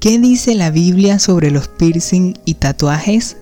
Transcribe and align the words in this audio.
¿Qué 0.00 0.20
dice 0.20 0.54
la 0.54 0.70
Biblia 0.70 1.18
sobre 1.18 1.50
los 1.50 1.66
piercing 1.66 2.34
y 2.44 2.54
tatuajes? 2.54 3.36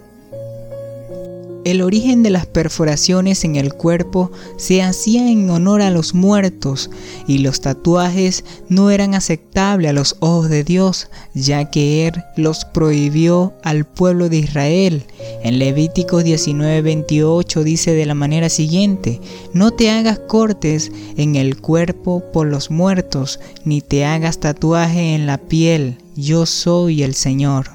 El 1.66 1.82
origen 1.82 2.22
de 2.22 2.30
las 2.30 2.46
perforaciones 2.46 3.44
en 3.44 3.56
el 3.56 3.74
cuerpo 3.74 4.32
se 4.56 4.80
hacía 4.80 5.30
en 5.30 5.50
honor 5.50 5.82
a 5.82 5.90
los 5.90 6.14
muertos 6.14 6.88
y 7.26 7.38
los 7.38 7.60
tatuajes 7.60 8.42
no 8.70 8.90
eran 8.90 9.14
aceptables 9.14 9.90
a 9.90 9.92
los 9.92 10.16
ojos 10.20 10.48
de 10.48 10.64
Dios, 10.64 11.10
ya 11.34 11.70
que 11.70 12.06
Él 12.06 12.24
los 12.38 12.64
prohibió 12.64 13.52
al 13.62 13.84
pueblo 13.84 14.30
de 14.30 14.38
Israel. 14.38 15.04
En 15.42 15.58
Levítico 15.58 16.22
19:28 16.22 17.64
dice 17.64 17.92
de 17.92 18.06
la 18.06 18.14
manera 18.14 18.48
siguiente, 18.48 19.20
no 19.52 19.72
te 19.72 19.90
hagas 19.90 20.20
cortes 20.20 20.90
en 21.18 21.36
el 21.36 21.60
cuerpo 21.60 22.22
por 22.32 22.46
los 22.46 22.70
muertos, 22.70 23.40
ni 23.66 23.82
te 23.82 24.06
hagas 24.06 24.40
tatuaje 24.40 25.14
en 25.14 25.26
la 25.26 25.36
piel, 25.36 25.98
yo 26.16 26.46
soy 26.46 27.02
el 27.02 27.14
Señor. 27.14 27.70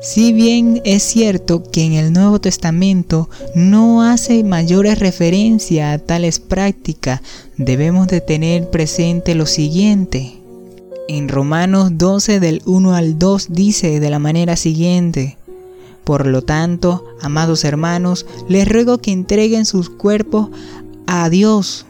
Si 0.00 0.32
bien 0.32 0.80
es 0.84 1.02
cierto 1.04 1.62
que 1.62 1.84
en 1.84 1.92
el 1.92 2.12
Nuevo 2.12 2.40
Testamento 2.40 3.30
no 3.54 4.02
hace 4.02 4.42
mayores 4.42 4.98
referencias 4.98 5.94
a 5.94 6.04
tales 6.04 6.40
prácticas, 6.40 7.20
debemos 7.56 8.08
de 8.08 8.20
tener 8.20 8.68
presente 8.70 9.36
lo 9.36 9.46
siguiente. 9.46 10.38
En 11.08 11.28
Romanos 11.28 11.90
12 11.94 12.40
del 12.40 12.62
1 12.64 12.94
al 12.94 13.18
2 13.18 13.48
dice 13.50 14.00
de 14.00 14.10
la 14.10 14.18
manera 14.18 14.56
siguiente, 14.56 15.36
Por 16.02 16.26
lo 16.26 16.42
tanto, 16.42 17.04
amados 17.20 17.64
hermanos, 17.64 18.26
les 18.48 18.66
ruego 18.66 18.98
que 18.98 19.12
entreguen 19.12 19.66
sus 19.66 19.88
cuerpos 19.88 20.48
a 21.06 21.28
Dios 21.28 21.86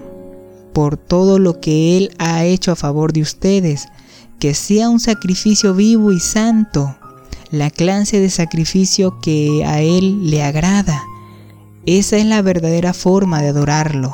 por 0.73 0.97
todo 0.97 1.39
lo 1.39 1.61
que 1.61 1.97
Él 1.97 2.11
ha 2.19 2.45
hecho 2.45 2.73
a 2.73 2.77
favor 2.77 3.13
de 3.13 3.23
ustedes, 3.23 3.89
que 4.43 4.55
sea 4.55 4.89
un 4.89 4.99
sacrificio 4.99 5.73
vivo 5.73 6.11
y 6.11 6.19
santo 6.19 6.97
la 7.53 7.71
clase 7.71 8.19
de 8.19 8.29
sacrificio 8.29 9.21
que 9.21 9.65
a 9.65 9.83
Él 9.83 10.33
le 10.33 10.43
agrada. 10.43 11.01
Esa 11.87 12.17
es 12.17 12.27
la 12.27 12.43
verdadera 12.43 12.93
forma 12.93 13.41
de 13.41 13.51
adorarlo. 13.51 14.13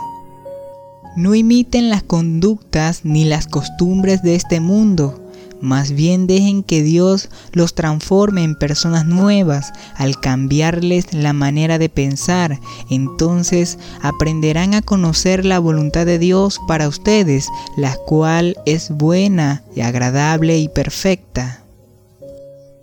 No 1.17 1.35
imiten 1.35 1.89
las 1.89 2.03
conductas 2.03 3.07
ni 3.07 3.25
las 3.25 3.47
costumbres 3.47 4.23
de 4.23 4.35
este 4.35 4.61
mundo, 4.61 5.28
más 5.61 5.93
bien 5.93 6.27
dejen 6.27 6.63
que 6.63 6.83
Dios 6.83 7.31
los 7.53 7.75
transforme 7.75 8.45
en 8.45 8.55
personas 8.55 9.07
nuevas 9.07 9.73
al 9.97 10.21
cambiarles 10.21 11.13
la 11.13 11.33
manera 11.33 11.79
de 11.79 11.89
pensar. 11.89 12.61
Entonces 12.91 13.79
aprenderán 14.01 14.75
a 14.75 14.83
conocer 14.83 15.45
la 15.45 15.59
voluntad 15.59 16.07
de 16.07 16.19
Dios 16.19 16.61
para 16.67 16.89
ustedes, 16.89 17.49
la 17.77 17.97
cual 17.97 18.57
es 18.67 18.91
buena 18.91 19.63
y 19.75 19.81
agradable 19.81 20.59
y 20.59 20.69
perfecta. 20.69 21.65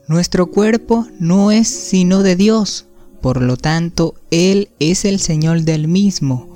Nuestro 0.07 0.47
cuerpo 0.47 1.07
no 1.19 1.51
es 1.51 1.67
sino 1.67 2.21
de 2.21 2.35
Dios, 2.35 2.85
por 3.21 3.41
lo 3.41 3.57
tanto 3.57 4.13
Él 4.29 4.69
es 4.79 5.03
el 5.03 5.19
Señor 5.19 5.61
del 5.61 5.87
mismo, 5.87 6.54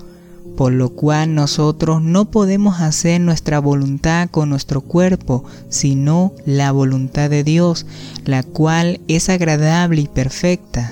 por 0.59 0.73
lo 0.73 0.89
cual 0.89 1.35
nosotros 1.35 2.01
no 2.01 2.31
podemos 2.31 2.81
hacer 2.81 3.21
nuestra 3.21 3.59
voluntad 3.59 4.27
con 4.29 4.49
nuestro 4.49 4.81
cuerpo, 4.81 5.45
sino 5.69 6.33
la 6.45 6.73
voluntad 6.73 7.29
de 7.29 7.45
Dios, 7.45 7.85
la 8.25 8.43
cual 8.43 8.99
es 9.07 9.29
agradable 9.29 10.01
y 10.01 10.07
perfecta. 10.09 10.91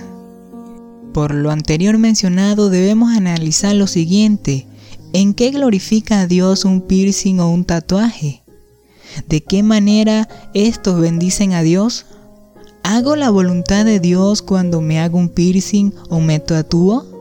Por 1.14 1.34
lo 1.34 1.52
anterior 1.52 1.98
mencionado 1.98 2.70
debemos 2.70 3.12
analizar 3.14 3.76
lo 3.76 3.88
siguiente, 3.88 4.68
¿en 5.12 5.34
qué 5.34 5.52
glorifica 5.52 6.22
a 6.22 6.28
Dios 6.28 6.64
un 6.64 6.80
piercing 6.80 7.42
o 7.42 7.52
un 7.52 7.66
tatuaje? 7.66 8.44
¿De 9.28 9.44
qué 9.44 9.64
manera 9.64 10.30
estos 10.54 10.98
bendicen 10.98 11.52
a 11.52 11.62
Dios? 11.62 12.06
¿Hago 12.84 13.18
la 13.18 13.30
voluntad 13.30 13.84
de 13.84 14.00
Dios 14.00 14.42
cuando 14.42 14.80
me 14.80 15.02
hago 15.02 15.18
un 15.18 15.28
piercing 15.28 15.92
o 16.08 16.22
me 16.22 16.40
tatúo? 16.40 17.17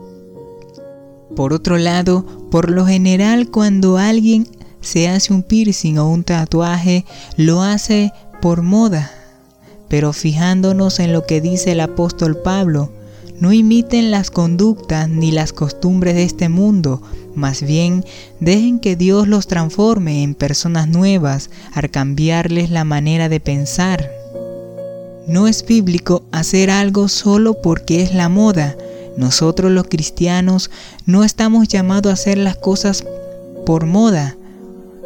Por 1.37 1.53
otro 1.53 1.77
lado, 1.77 2.25
por 2.49 2.71
lo 2.71 2.87
general 2.87 3.51
cuando 3.51 3.99
alguien 3.99 4.47
se 4.81 5.07
hace 5.07 5.31
un 5.31 5.43
piercing 5.43 5.99
o 5.99 6.09
un 6.09 6.23
tatuaje, 6.23 7.05
lo 7.35 7.61
hace 7.61 8.11
por 8.41 8.63
moda. 8.63 9.11
Pero 9.87 10.13
fijándonos 10.13 10.99
en 10.99 11.13
lo 11.13 11.27
que 11.27 11.39
dice 11.39 11.73
el 11.73 11.81
apóstol 11.81 12.37
Pablo, 12.43 12.91
no 13.39 13.53
imiten 13.53 14.09
las 14.09 14.31
conductas 14.31 15.09
ni 15.09 15.29
las 15.31 15.53
costumbres 15.53 16.15
de 16.15 16.23
este 16.23 16.49
mundo, 16.49 17.03
más 17.35 17.61
bien 17.61 18.03
dejen 18.39 18.79
que 18.79 18.95
Dios 18.95 19.27
los 19.27 19.45
transforme 19.45 20.23
en 20.23 20.33
personas 20.33 20.87
nuevas 20.87 21.51
al 21.71 21.91
cambiarles 21.91 22.71
la 22.71 22.83
manera 22.83 23.29
de 23.29 23.39
pensar. 23.39 24.09
No 25.27 25.47
es 25.47 25.63
bíblico 25.63 26.23
hacer 26.31 26.71
algo 26.71 27.07
solo 27.07 27.61
porque 27.61 28.01
es 28.01 28.15
la 28.15 28.27
moda. 28.27 28.75
Nosotros 29.17 29.71
los 29.71 29.87
cristianos 29.87 30.69
no 31.05 31.23
estamos 31.23 31.67
llamados 31.67 32.11
a 32.11 32.13
hacer 32.13 32.37
las 32.37 32.55
cosas 32.55 33.03
por 33.65 33.85
moda 33.85 34.37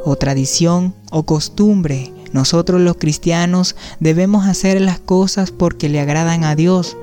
o 0.03 0.17
tradición 0.17 0.93
o 1.11 1.23
costumbre. 1.23 2.11
Nosotros 2.33 2.81
los 2.81 2.97
cristianos 2.97 3.75
debemos 3.99 4.45
hacer 4.47 4.81
las 4.81 4.99
cosas 4.99 5.51
porque 5.51 5.89
le 5.89 6.01
agradan 6.01 6.43
a 6.43 6.55
Dios, 6.55 6.97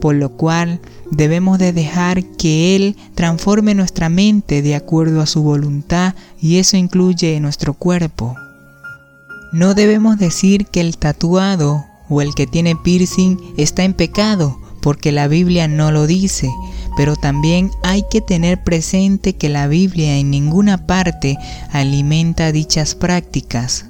por 0.00 0.14
lo 0.14 0.30
cual 0.30 0.80
debemos 1.10 1.58
de 1.58 1.72
dejar 1.72 2.24
que 2.24 2.76
Él 2.76 2.96
transforme 3.14 3.74
nuestra 3.74 4.08
mente 4.08 4.62
de 4.62 4.76
acuerdo 4.76 5.20
a 5.20 5.26
su 5.26 5.42
voluntad 5.42 6.14
y 6.40 6.58
eso 6.58 6.76
incluye 6.76 7.40
nuestro 7.40 7.74
cuerpo. 7.74 8.36
No 9.52 9.74
debemos 9.74 10.18
decir 10.18 10.66
que 10.66 10.80
el 10.80 10.98
tatuado 10.98 11.84
o 12.08 12.22
el 12.22 12.34
que 12.34 12.46
tiene 12.46 12.76
piercing 12.76 13.38
está 13.56 13.84
en 13.84 13.94
pecado, 13.94 14.58
porque 14.80 15.12
la 15.12 15.28
Biblia 15.28 15.68
no 15.68 15.90
lo 15.90 16.06
dice, 16.06 16.48
pero 16.96 17.16
también 17.16 17.70
hay 17.82 18.04
que 18.10 18.20
tener 18.20 18.62
presente 18.64 19.34
que 19.34 19.48
la 19.48 19.68
Biblia 19.68 20.16
en 20.18 20.30
ninguna 20.30 20.86
parte 20.86 21.36
alimenta 21.70 22.52
dichas 22.52 22.94
prácticas. 22.94 23.86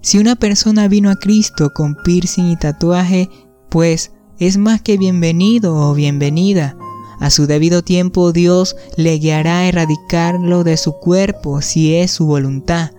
Si 0.00 0.18
una 0.18 0.36
persona 0.36 0.88
vino 0.88 1.10
a 1.10 1.16
Cristo 1.16 1.72
con 1.74 1.96
piercing 2.02 2.50
y 2.50 2.56
tatuaje, 2.56 3.28
pues 3.68 4.12
es 4.38 4.56
más 4.56 4.80
que 4.80 4.96
bienvenido 4.96 5.74
o 5.76 5.94
bienvenida. 5.94 6.76
A 7.20 7.30
su 7.30 7.46
debido 7.46 7.82
tiempo 7.82 8.32
Dios 8.32 8.76
le 8.96 9.18
guiará 9.18 9.58
a 9.58 9.66
erradicarlo 9.66 10.62
de 10.62 10.76
su 10.76 10.92
cuerpo 10.92 11.62
si 11.62 11.96
es 11.96 12.12
su 12.12 12.26
voluntad 12.26 12.92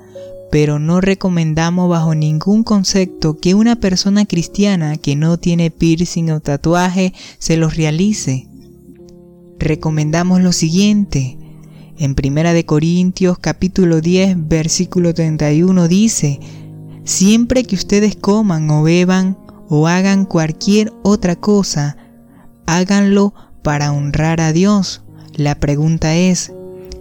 pero 0.52 0.80
no 0.80 1.02
recomendamos 1.02 1.90
bajo 1.90 2.16
ningún 2.16 2.64
concepto 2.64 3.38
que 3.38 3.54
una 3.54 3.76
persona 3.76 4.26
cristiana 4.26 4.98
que 4.98 5.16
no 5.16 5.38
tiene 5.38 5.72
piercing 5.72 6.32
o 6.32 6.40
tatuaje 6.40 7.14
se 7.38 7.58
los 7.58 7.76
realice. 7.76 8.48
Recomendamos 9.60 10.42
lo 10.42 10.52
siguiente. 10.52 11.38
En 11.98 12.16
1 12.18 12.54
de 12.54 12.66
Corintios 12.66 13.38
capítulo 13.40 14.02
10 14.02 14.48
versículo 14.48 15.14
31 15.14 15.88
dice, 15.88 16.40
Siempre 17.04 17.64
que 17.64 17.76
ustedes 17.76 18.16
coman 18.16 18.70
o 18.72 18.84
beban 18.84 19.38
o 19.68 19.88
hagan 19.88 20.26
cualquier 20.26 20.94
otra 21.04 21.36
cosa, 21.36 21.98
háganlo 22.66 23.34
para 23.64 23.92
honrar 23.92 24.42
a 24.42 24.54
Dios. 24.54 25.04
La 25.36 25.56
pregunta 25.56 26.16
es, 26.16 26.54